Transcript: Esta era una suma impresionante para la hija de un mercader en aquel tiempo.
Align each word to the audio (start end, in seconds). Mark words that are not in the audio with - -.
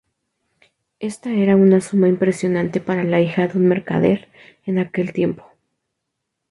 Esta 0.99 1.31
era 1.31 1.55
una 1.55 1.79
suma 1.79 2.07
impresionante 2.07 2.81
para 2.81 3.03
la 3.03 3.21
hija 3.21 3.47
de 3.47 3.59
un 3.59 3.67
mercader 3.67 4.29
en 4.65 4.79
aquel 4.79 5.13
tiempo. 5.13 5.45